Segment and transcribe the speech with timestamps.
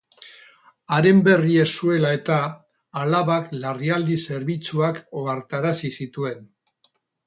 [0.95, 2.39] Haren berri ez zuela eta,
[3.03, 6.47] alabak larrialdi zerbitzuak ohartarazi zituen.